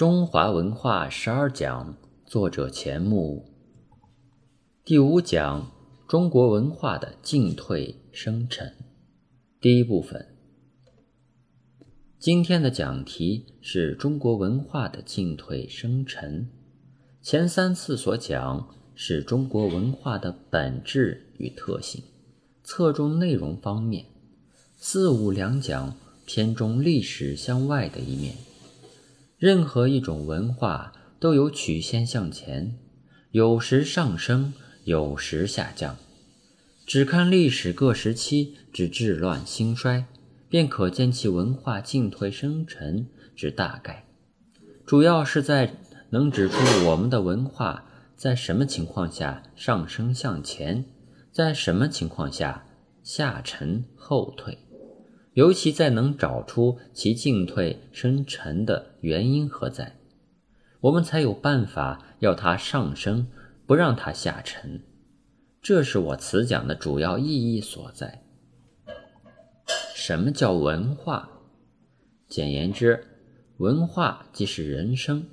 [0.00, 1.94] 中华文化十二讲，
[2.24, 3.44] 作者钱穆。
[4.82, 5.70] 第五讲：
[6.08, 8.72] 中国文化的进退生沉。
[9.60, 10.26] 第一部分。
[12.18, 16.48] 今天的讲题是中国文化的进退生沉。
[17.20, 22.02] 前三次所讲是中国文化的本质与特性，
[22.64, 24.06] 侧重内容方面；
[24.78, 25.94] 四五两讲
[26.24, 28.34] 偏重历史向外的一面。
[29.40, 32.76] 任何一种文化都有曲线向前，
[33.30, 34.52] 有时上升，
[34.84, 35.96] 有时下降。
[36.86, 40.04] 只看历史各时期之治乱兴衰，
[40.50, 44.04] 便可见其文化进退生沉之大概。
[44.84, 45.74] 主要是在
[46.10, 50.84] 能指出我们的文化在什么情况下上升向前，
[51.32, 52.66] 在什么情况下
[53.02, 54.58] 下沉后退。
[55.40, 59.96] 尤其在能找出其进退生沉的原因何在，
[60.80, 63.26] 我们才有办法要它上升，
[63.64, 64.82] 不让它下沉。
[65.62, 68.22] 这是我此讲的主要意义所在。
[69.94, 71.30] 什么叫文化？
[72.28, 73.02] 简言之，
[73.56, 75.24] 文化即是人生，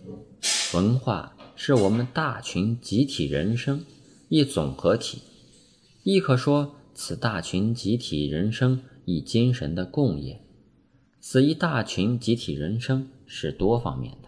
[0.73, 3.83] 文化是我们大群集体人生
[4.29, 5.21] 一总合体，
[6.03, 8.81] 亦可说此大群集体人生。
[9.07, 10.41] 以精神的共业，
[11.17, 14.27] 此一大群集体人生是多方面的，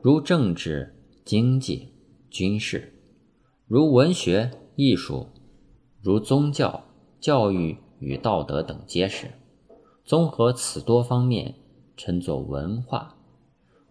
[0.00, 0.94] 如政治、
[1.24, 1.88] 经济、
[2.30, 2.94] 军事，
[3.66, 5.26] 如文学、艺术，
[6.00, 6.84] 如宗教、
[7.18, 9.32] 教育与道德等皆是。
[10.04, 11.56] 综合此多方面，
[11.96, 13.16] 称作文化。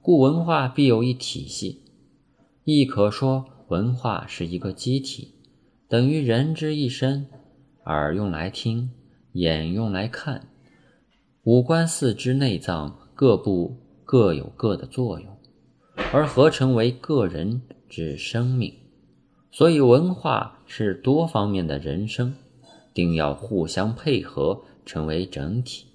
[0.02, 1.82] 故文化必有一体系，
[2.64, 5.36] 亦可说文化是一个机体，
[5.90, 7.28] 等于人之一身，
[7.84, 8.92] 耳用来听。
[9.34, 10.50] 眼用来看，
[11.44, 15.38] 五官、四肢、内脏各部各有各的作用，
[16.12, 18.74] 而合成为个人之生命。
[19.52, 22.36] 所以，文化是多方面的人生，
[22.94, 25.88] 定要互相配合，成为整体，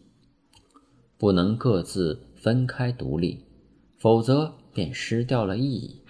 [1.19, 3.45] 不能各自分开独立，
[3.99, 6.03] 否则便失掉了意义。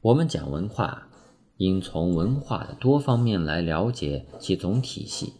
[0.00, 1.08] 我们讲文化，
[1.58, 5.34] 应从文化的多方面来了解其总体系。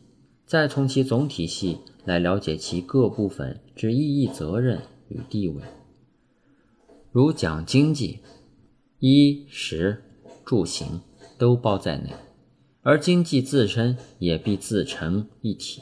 [0.53, 5.63] 再从其总体系来了解其各部分之意义、责任与地位。
[7.11, 8.19] 如讲经济，
[8.99, 10.05] 衣食
[10.45, 11.01] 住行
[11.39, 12.13] 都包在内，
[12.83, 15.81] 而经济自身也必自成一体。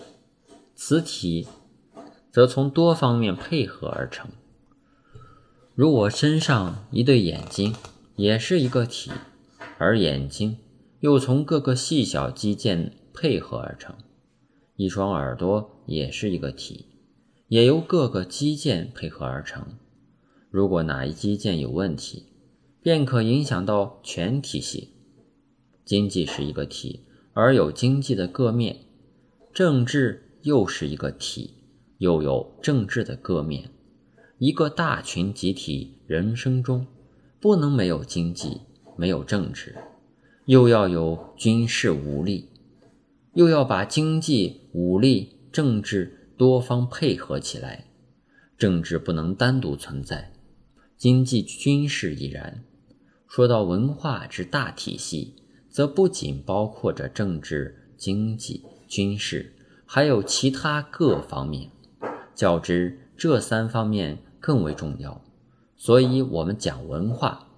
[0.77, 1.49] 此体
[2.31, 4.31] 则从多方面配合而成。
[5.75, 7.75] 如我身上一对眼睛，
[8.15, 9.11] 也是一个体，
[9.79, 10.59] 而眼睛
[11.01, 13.97] 又从各个细小肌腱配合而成。
[14.81, 16.87] 一双耳朵也是一个体，
[17.49, 19.77] 也由各个肌腱配合而成。
[20.49, 22.25] 如果哪一肌腱有问题，
[22.81, 24.95] 便可影响到全体系。
[25.85, 27.05] 经济是一个体，
[27.35, 28.77] 而有经济的各面；
[29.53, 31.51] 政治又是一个体，
[31.99, 33.69] 又有政治的各面。
[34.39, 36.87] 一个大群集体人生中，
[37.39, 38.63] 不能没有经济，
[38.97, 39.77] 没有政治，
[40.47, 42.49] 又要有军事武力。
[43.35, 47.87] 又要把经济、武力、政治多方配合起来，
[48.59, 50.33] 政治不能单独存在，
[50.97, 52.65] 经济、军事亦然。
[53.29, 55.37] 说到文化之大体系，
[55.69, 59.55] 则不仅包括着政治、经济、军事，
[59.87, 61.71] 还有其他各方面，
[62.35, 65.23] 较之这三方面更为重要。
[65.77, 67.49] 所以，我们讲文化，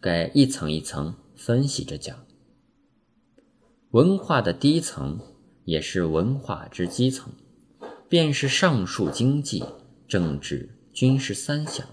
[0.00, 2.18] 该一层一层分析着讲。
[3.92, 5.20] 文化的第一层，
[5.66, 7.30] 也是文化之基层，
[8.08, 9.62] 便是上述经济、
[10.08, 11.86] 政治、军事三项。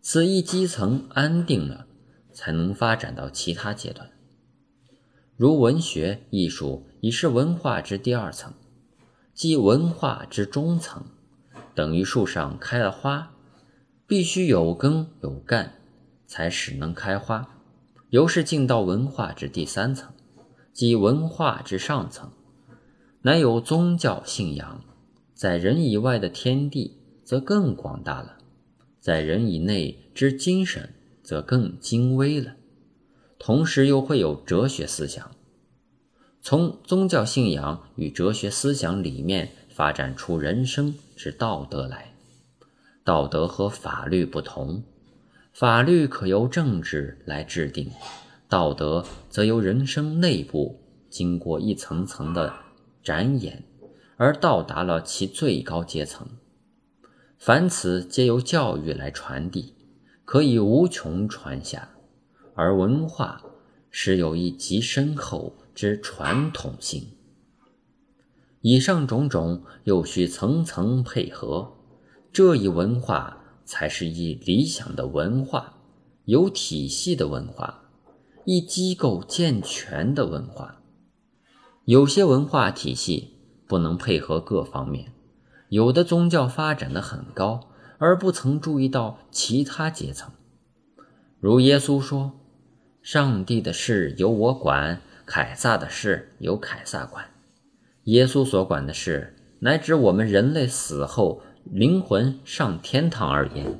[0.00, 1.88] 此一基层安定了，
[2.32, 4.12] 才能发展到其他阶段。
[5.36, 8.54] 如文学、艺术已是文化之第二层，
[9.34, 11.04] 即文化之中层，
[11.74, 13.32] 等于树上开了花，
[14.06, 15.80] 必须有根有干，
[16.28, 17.56] 才使能开花，
[18.10, 20.12] 由是进到文化之第三层。
[20.78, 22.30] 即文化之上层，
[23.22, 24.84] 乃有宗教信仰，
[25.34, 28.36] 在人以外的天地则更广大了，
[29.00, 30.94] 在人以内之精神
[31.24, 32.54] 则更精微了，
[33.40, 35.28] 同时又会有哲学思想，
[36.40, 42.14] 从宗教信仰与哲学思想里面发展出人生之道德来。
[43.02, 44.84] 道德和法律不同，
[45.52, 47.90] 法律可由政治来制定。
[48.48, 50.80] 道德则由人生内部
[51.10, 52.50] 经过一层层的
[53.02, 53.62] 展演，
[54.16, 56.26] 而到达了其最高阶层。
[57.36, 59.74] 凡此皆由教育来传递，
[60.24, 61.90] 可以无穷传下，
[62.54, 63.42] 而文化
[63.90, 67.06] 是有一极深厚之传统性。
[68.62, 71.74] 以上种种又需层层配合，
[72.32, 75.78] 这一文化才是一理想的文化，
[76.24, 77.87] 有体系的文化，
[78.50, 80.80] 一机构健全的文化。
[81.84, 83.34] 有些文化体系
[83.66, 85.12] 不能配合各方面，
[85.68, 87.68] 有的宗教发展的很高，
[87.98, 90.32] 而不曾注意到其他阶层。
[91.38, 92.40] 如耶稣说
[93.04, 97.26] ：“上帝的事由我管，凯撒的事由凯撒管。”
[98.04, 103.78] 耶稣所管的事，乃指我们人类死后灵魂上天堂而言。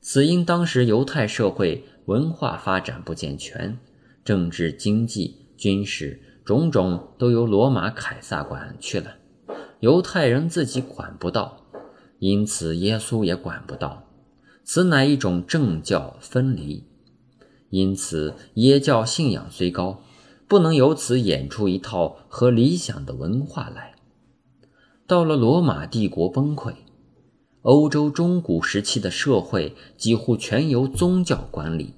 [0.00, 3.78] 此因当时犹太社会文化发展不健全，
[4.24, 9.14] 政治、经济、军事种种都由罗马凯撒管去了，
[9.78, 11.66] 犹太人自己管不到，
[12.18, 14.08] 因此耶稣也管不到。
[14.64, 16.84] 此乃一种政教分离，
[17.68, 20.02] 因此耶教信仰虽高。
[20.48, 23.94] 不能由此演出一套和理想的文化来。
[25.06, 26.74] 到了罗马帝国崩溃，
[27.62, 31.94] 欧洲中古时期的社会几乎全由宗教管理，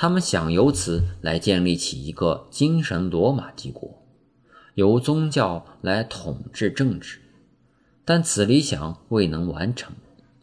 [0.00, 4.00] 他们想由此来建立起一个精神罗马帝国，
[4.74, 7.18] 由宗教来统治政治，
[8.04, 9.92] 但此理想未能完成，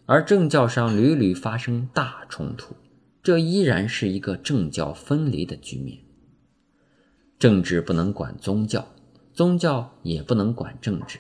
[0.08, 2.76] 而政教上屡屡发生大冲突，
[3.24, 6.00] 这依然是一个政教分离的局面。
[7.40, 8.86] 政治不能管宗教，
[9.34, 11.20] 宗教也不能管政治，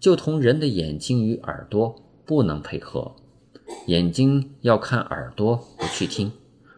[0.00, 3.14] 就同人的眼睛与耳朵不能配合，
[3.86, 6.32] 眼睛要看耳朵不去听，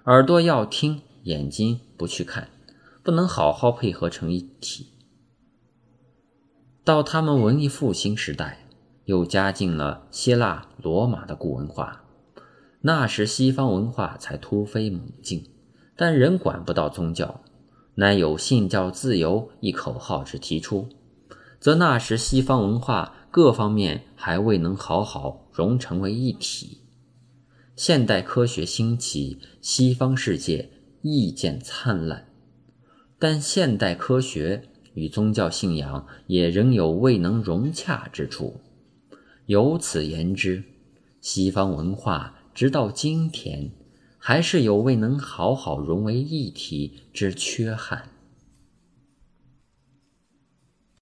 [0.07, 2.49] 耳朵要听眼睛不去看，
[3.03, 4.93] 不能好好配合成一体。
[6.85, 8.69] 到他们文艺复兴时代，
[9.07, 12.05] 又加进了希腊、罗马的古文化，
[12.83, 15.51] 那时西方文化才突飞猛进，
[15.97, 17.41] 但仍管不到宗教。
[17.97, 20.89] 乃有信教自由一口号之提出，
[21.59, 26.83] 则那时西方文化各方面还未能好好融成为一体。
[27.77, 30.71] 现代科学兴起，西方世界
[31.03, 32.27] 意见灿烂，
[33.19, 34.63] 但现代科学
[34.95, 38.61] 与宗教信仰也仍有未能融洽之处。
[39.45, 40.65] 由此言之，
[41.21, 43.71] 西方文化直到今天。
[44.19, 48.09] 还是有未能好好融为一体之缺憾。